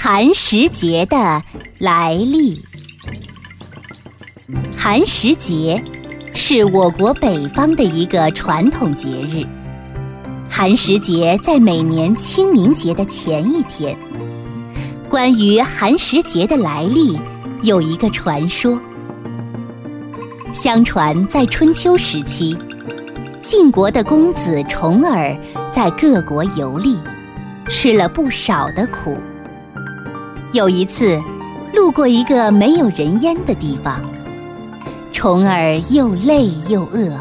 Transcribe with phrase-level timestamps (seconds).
[0.00, 1.42] 寒食节的
[1.80, 2.62] 来历。
[4.76, 5.82] 寒食节
[6.32, 9.44] 是我国北方的一个传统节日。
[10.48, 13.98] 寒食节在每年清明节的前一天。
[15.08, 17.18] 关于寒食节的来历，
[17.64, 18.80] 有一个传说。
[20.52, 22.56] 相传在春秋时期，
[23.42, 25.36] 晋国的公子重耳
[25.72, 26.96] 在各国游历，
[27.68, 29.18] 吃了不少的苦。
[30.52, 31.22] 有一次，
[31.74, 34.00] 路过一个没有人烟的地方，
[35.12, 37.12] 虫儿又累又饿，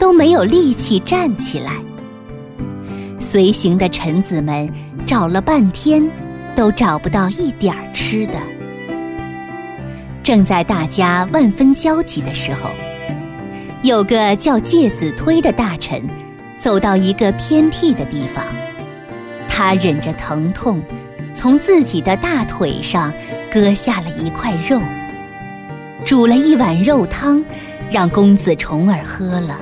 [0.00, 1.72] 都没有力气站起来。
[3.20, 4.68] 随行的臣子们
[5.06, 6.04] 找了半天，
[6.56, 8.32] 都找不到一点儿吃的。
[10.24, 12.68] 正在大家万分焦急的时候，
[13.82, 16.02] 有个叫介子推的大臣，
[16.58, 18.44] 走到一个偏僻的地方，
[19.48, 20.82] 他忍着疼痛，
[21.34, 23.12] 从自己的大腿上
[23.52, 24.80] 割下了一块肉，
[26.04, 27.42] 煮了一碗肉汤，
[27.90, 29.58] 让公子重耳喝了。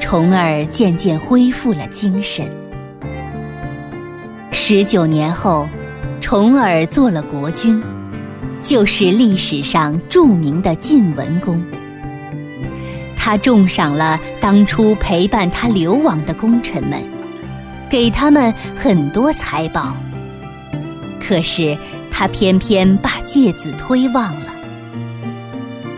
[0.00, 2.46] 重耳渐渐恢复了精神。
[4.50, 5.68] 十九年后，
[6.20, 7.82] 重耳做了国君。
[8.62, 11.60] 就是历史上著名的晋文公，
[13.16, 17.02] 他重赏了当初陪伴他流亡的功臣们，
[17.90, 19.96] 给他们很多财宝。
[21.24, 21.78] 可是
[22.10, 24.52] 他偏偏把介子推忘了，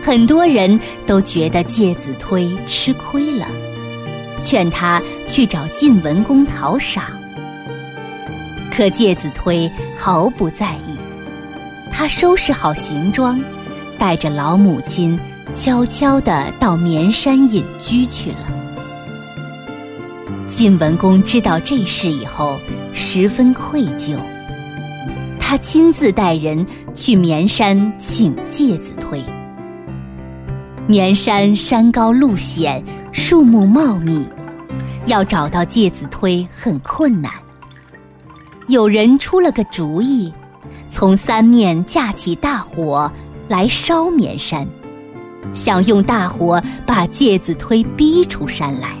[0.03, 3.47] 很多人都觉得介子推吃亏了，
[4.39, 7.05] 劝他去找晋文公讨赏。
[8.71, 10.95] 可介子推毫不在意。
[11.91, 13.41] 他收拾好行装，
[13.97, 15.19] 带着老母亲，
[15.55, 18.37] 悄悄地到绵山隐居去了。
[20.49, 22.59] 晋文公知道这事以后，
[22.93, 24.17] 十分愧疚。
[25.47, 26.65] 他亲自带人
[26.95, 29.23] 去绵山请介子推。
[30.87, 34.25] 绵山山高路险，树木茂密，
[35.05, 37.31] 要找到介子推很困难。
[38.65, 40.33] 有人出了个主意。
[40.89, 43.11] 从三面架起大火
[43.47, 44.67] 来烧绵山，
[45.53, 48.95] 想用大火把介子推逼出山来。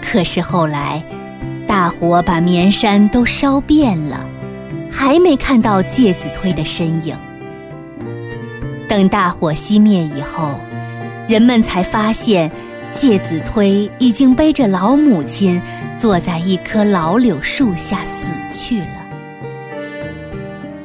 [0.00, 1.00] 可是后来，
[1.72, 4.26] 大火把绵山都烧遍了，
[4.90, 7.16] 还没看到介子推的身影。
[8.86, 10.60] 等大火熄灭以后，
[11.26, 12.52] 人们才发现，
[12.92, 15.62] 介子推已经背着老母亲，
[15.96, 18.86] 坐在一棵老柳树下死去了。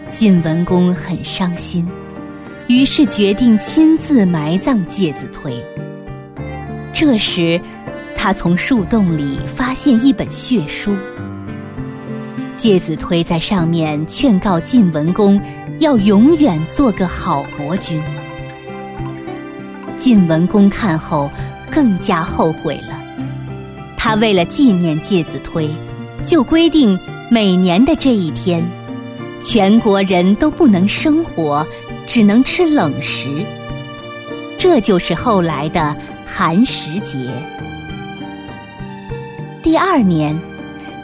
[0.10, 1.86] 晋文公很伤心，
[2.68, 5.54] 于是决定亲自埋葬介子推。
[6.94, 7.60] 这时，
[8.28, 10.94] 他从树洞里发现一本血书，
[12.58, 15.42] 介子推在上面劝告晋文公
[15.80, 18.04] 要永远做个好国君。
[19.98, 21.32] 晋文公看后
[21.72, 23.02] 更加后悔了，
[23.96, 25.70] 他为了纪念介子推，
[26.26, 27.00] 就规定
[27.30, 28.62] 每年的这一天。
[29.42, 31.66] 全国人都不能生火，
[32.06, 33.30] 只能吃冷食。
[34.58, 35.96] 这就是后来的
[36.26, 37.30] 寒食节。
[39.70, 40.34] 第二年，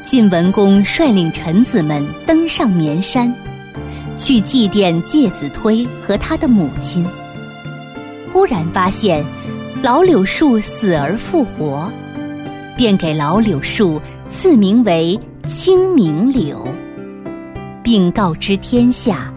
[0.05, 3.31] 晋文公率领臣子们登上绵山，
[4.17, 7.05] 去祭奠介子推和他的母亲。
[8.31, 9.21] 忽然发现
[9.81, 11.91] 老柳树死而复活，
[12.77, 16.65] 便给老柳树赐名为清明柳。
[17.83, 19.29] 并告知天下，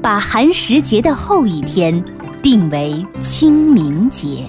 [0.00, 2.02] 把寒食节的后一天
[2.40, 4.46] 定为清明节。